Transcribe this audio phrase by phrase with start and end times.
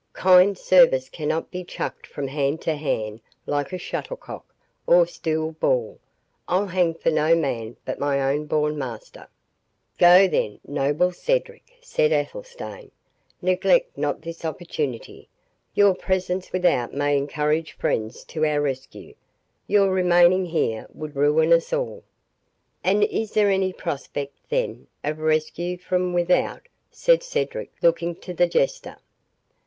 [0.13, 4.51] Kind service cannot be chucked from hand to hand like a shuttlecock
[4.87, 5.99] or stool ball.
[6.47, 9.27] I'll hang for no man but my own born master."
[9.99, 12.89] "Go, then, noble Cedric," said Athelstane,
[13.43, 15.29] "neglect not this opportunity.
[15.75, 22.01] Your presence without may encourage friends to our rescue—your remaining here would ruin us all."
[22.83, 28.47] "And is there any prospect, then, of rescue from without?" said Cedric, looking to the
[28.47, 28.97] Jester.